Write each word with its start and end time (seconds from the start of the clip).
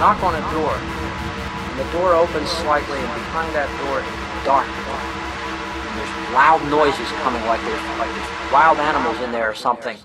knock 0.00 0.22
on 0.22 0.34
a 0.34 0.40
door, 0.56 0.72
and 0.72 1.78
the 1.78 1.84
door 1.92 2.14
opens 2.14 2.48
slightly, 2.48 2.96
and 2.96 3.12
behind 3.20 3.54
that 3.54 3.68
door 3.84 4.00
it's 4.00 4.46
dark. 4.48 4.64
And 4.64 5.92
there's 6.00 6.32
loud 6.32 6.64
noises 6.72 7.06
coming, 7.20 7.44
like 7.44 7.60
there's 7.60 7.84
like 8.00 8.08
there's 8.08 8.50
wild 8.50 8.78
animals 8.78 9.20
in 9.20 9.30
there 9.30 9.50
or 9.50 9.54
something. 9.54 9.98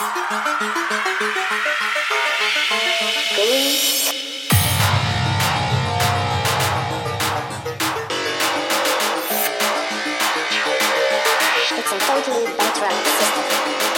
It's 0.00 0.06
a 11.90 11.98
totally 11.98 12.46
background 12.56 12.94
system. 12.94 13.97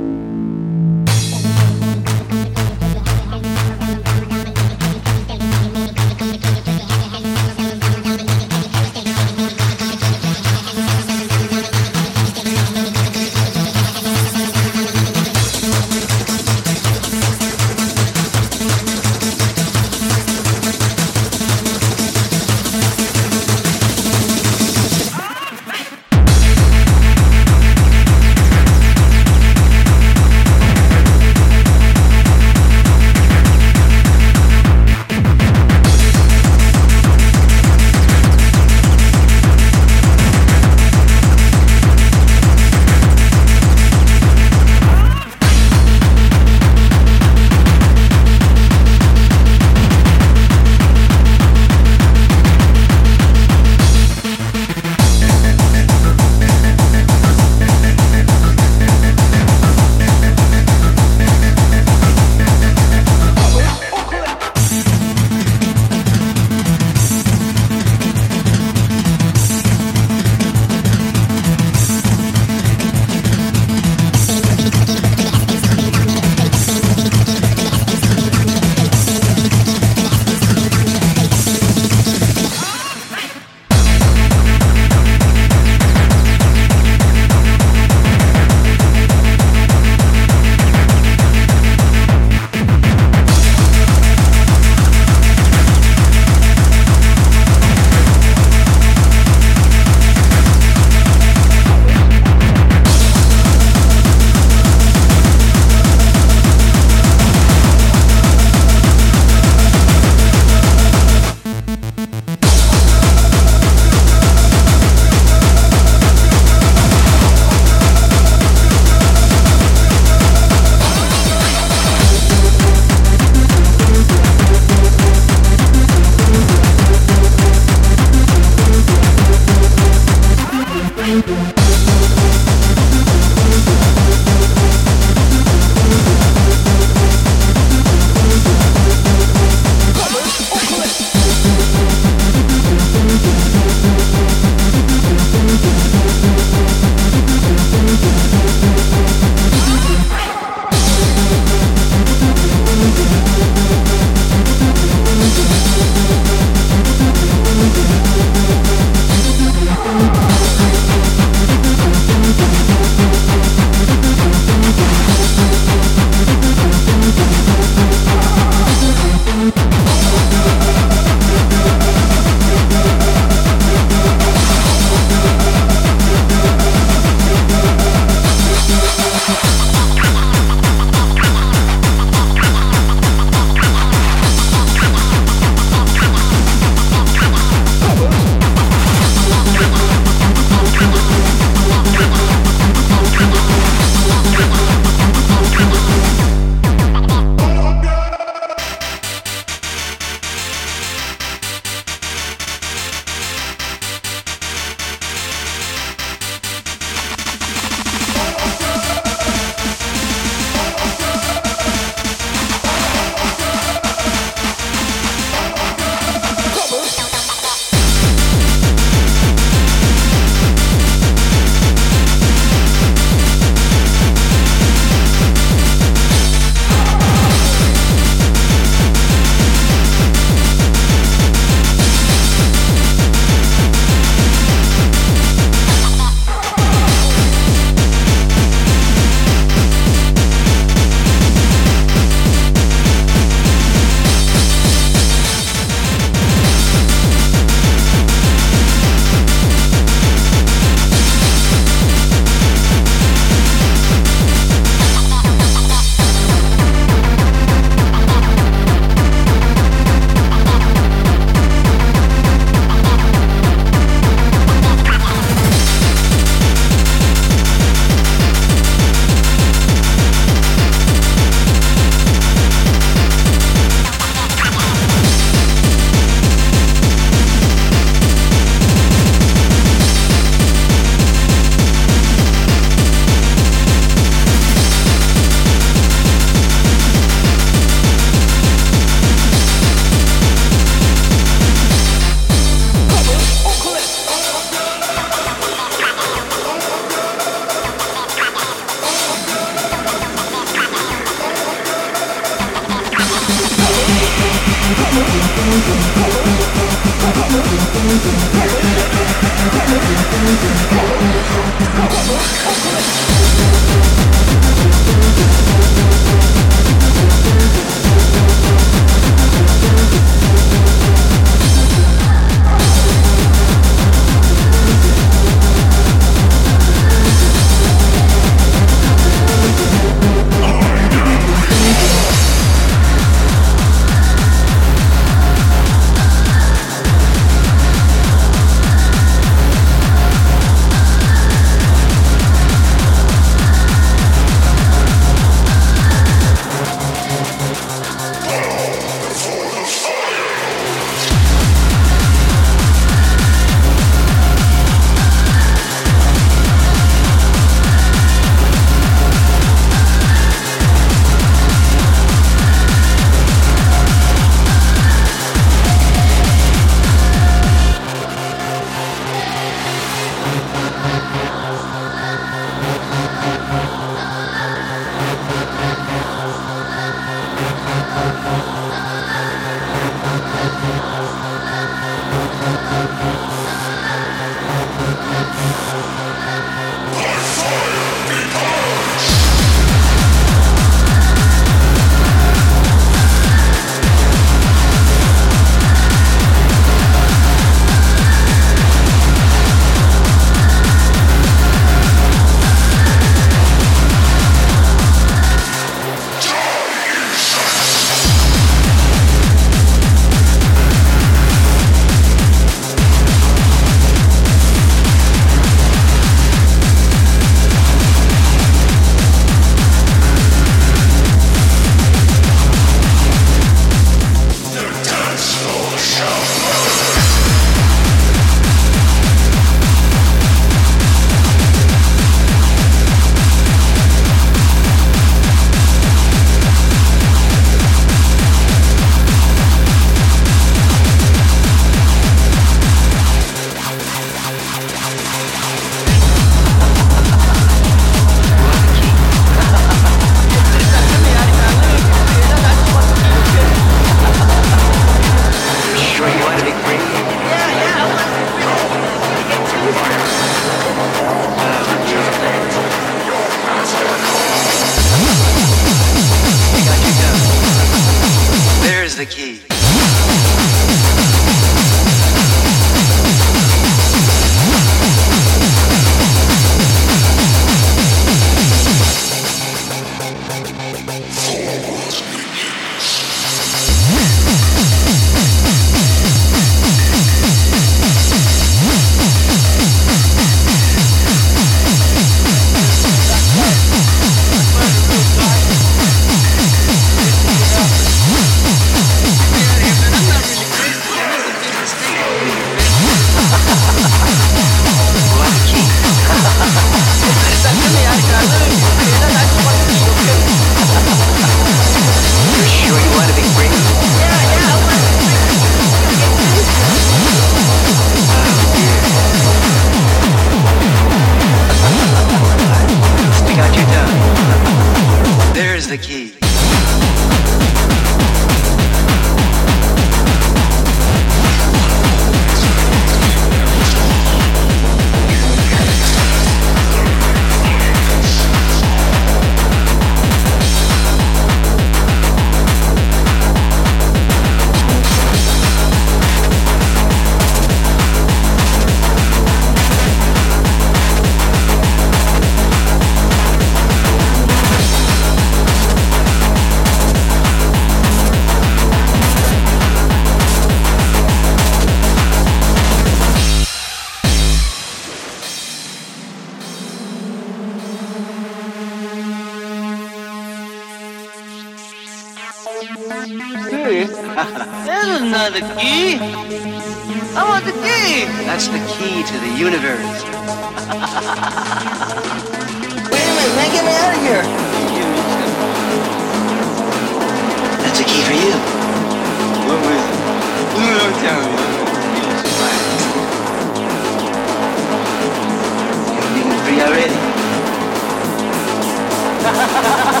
ha 599.63 599.73
ha 599.77 599.91
ha 599.91 600.00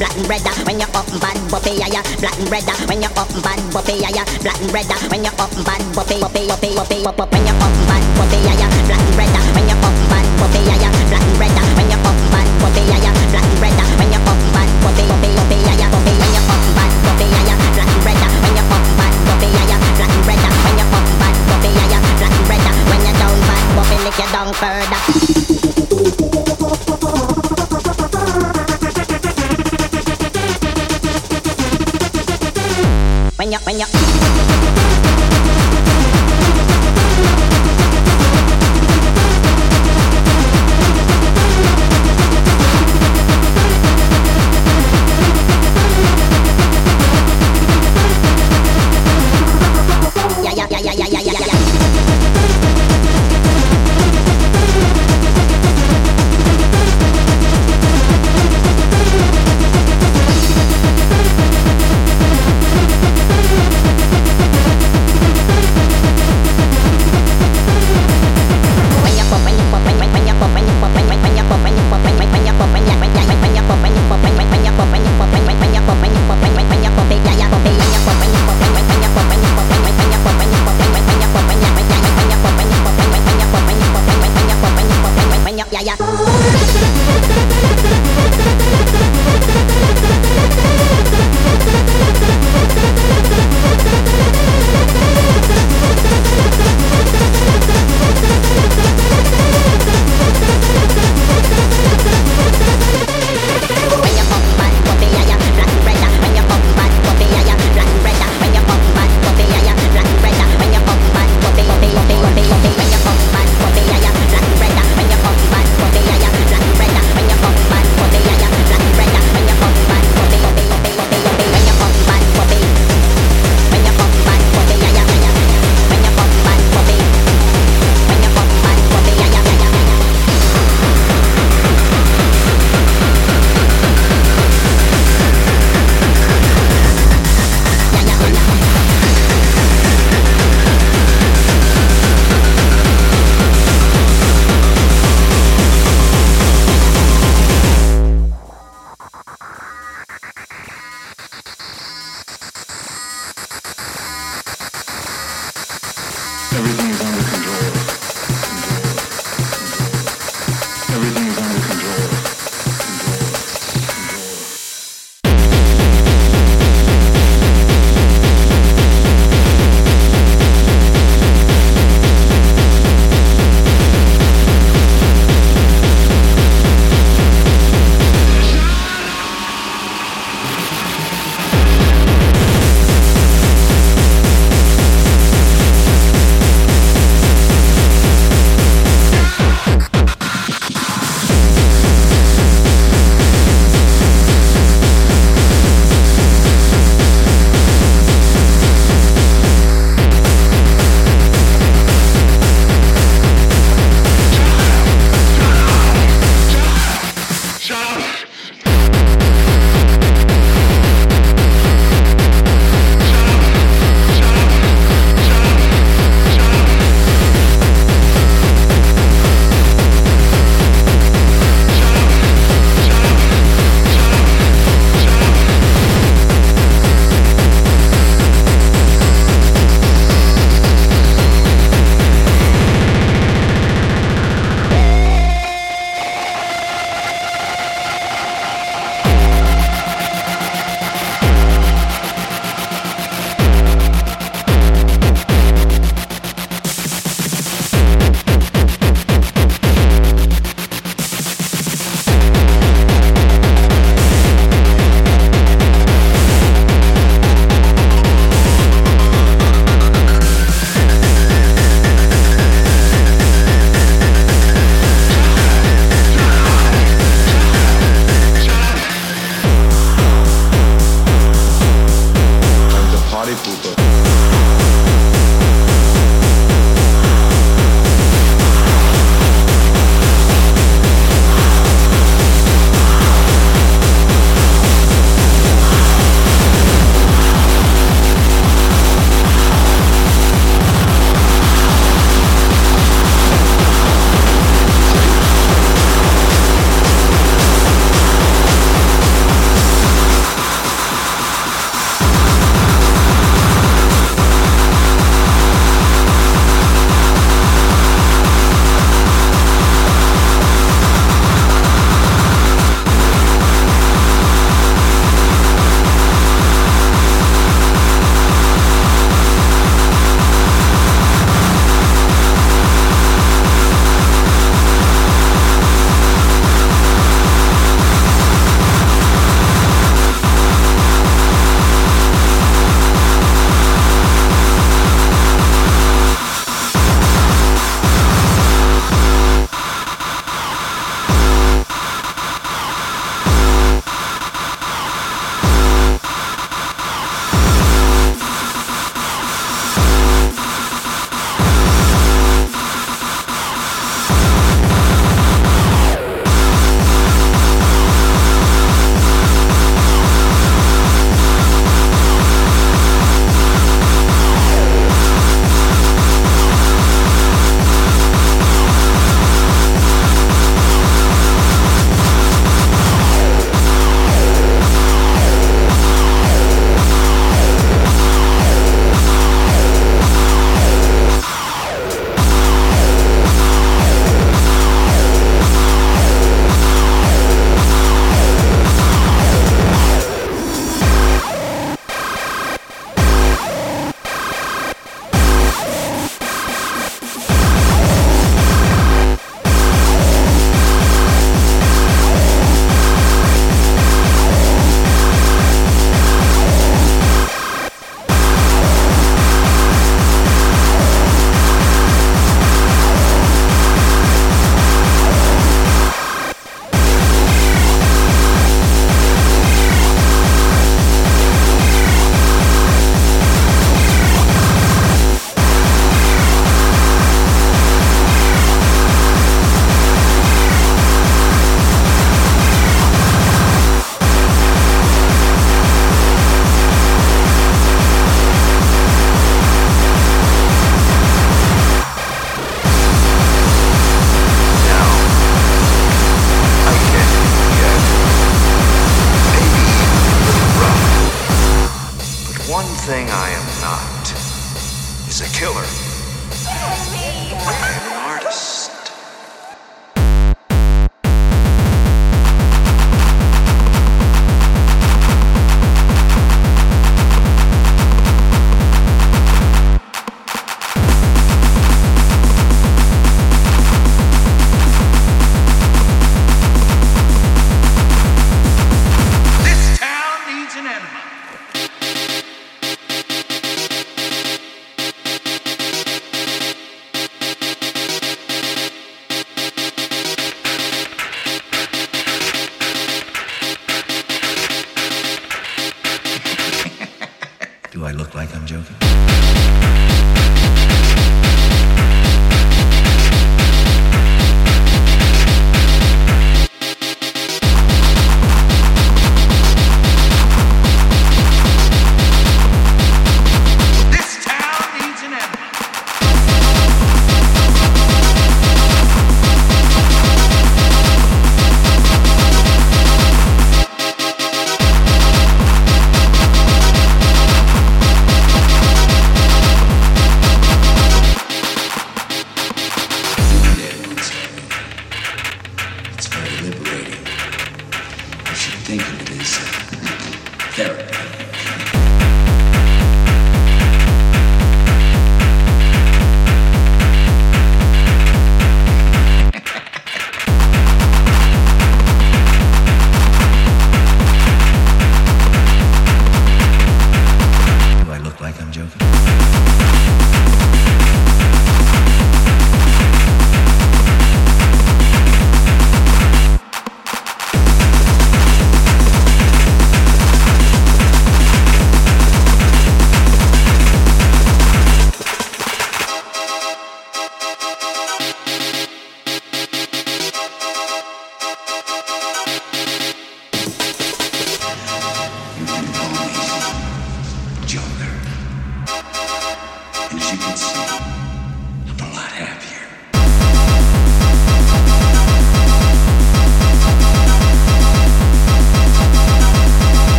black 0.00 0.16
and 0.16 0.28
redder 0.32 0.56
when 0.64 0.80
you're 0.80 0.88
up 0.96 1.04
bad 1.20 1.36
buffet 1.52 1.76
ya 1.76 1.84
ya 1.92 2.00
black 2.24 2.32
and 2.40 2.48
redder 2.48 2.72
when 2.88 3.04
you're 3.04 3.12
up 3.20 3.28
bad 3.44 3.60
buffet 3.68 4.00
ya 4.00 4.08
ya 4.08 4.24
black 4.40 4.56
and 4.64 4.72
redder 4.72 4.96
when 5.12 5.20
you're 5.20 5.36
up 5.36 5.52
bad 5.60 5.82
buffet 5.92 6.16
buffet 6.24 6.48
buffet 6.48 6.72
buffet 6.72 7.04
buffet 7.04 7.28
when 7.28 7.44
you're 7.44 7.60
up 7.60 7.72
bad 7.84 8.00
buffet 8.16 8.40
ya 8.40 8.54
ya 8.56 8.68
black 8.88 8.96
and 9.04 9.16
redder 9.20 9.44
when 9.52 9.68
you're 9.68 9.84
up 9.84 9.96
bad 10.08 10.24
buffet 10.40 10.64
ya 10.64 10.76
ya 10.80 10.88
black 11.12 11.20
and 11.20 11.36
redder 11.36 11.66
when 11.76 11.86
you're 11.92 12.00
up 12.08 12.16
bad 12.32 12.48
buffet 12.64 12.86
ya 12.88 12.96
ya 12.96 13.12
black 13.28 13.44
and 13.44 13.60
redder 13.60 13.88
when 14.00 14.08
you're 14.08 14.24
up 14.24 14.40
bad 14.56 14.68
buffet 14.80 15.04
buffet 15.04 15.32
buffet 15.36 15.60
ya 15.68 15.74
ya 15.76 15.86
buffet 15.92 16.16
when 16.16 16.32
you're 16.32 16.48
up 16.48 16.64
bad 16.72 16.92
buffet 17.04 17.28
ya 17.28 17.40
ya 17.44 17.54
black 17.76 17.88
and 17.92 18.00
redder 18.08 18.32
when 18.40 18.52
you're 18.56 18.72
up 18.72 18.84
bad 18.96 19.14
buffet 19.28 19.52
ya 19.52 19.64
ya 19.68 19.76
black 20.00 20.12
and 20.16 20.24
redder 20.24 20.52
when 20.64 20.74
you're 20.80 20.96
up 20.96 21.08
bad 21.20 21.36
buffet 21.44 21.72
ya 21.76 21.84
ya 21.92 21.98
black 22.16 22.32
and 22.40 22.46
redder 22.48 22.74
when 22.88 23.00
you're 23.04 23.18
down 23.20 23.36
bad 23.44 23.64
buffet 23.76 24.00
lick 24.00 24.16
you 24.16 24.28
down 24.32 24.48
further 24.56 25.59